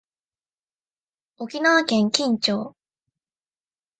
[1.37, 2.75] 沖縄県金武町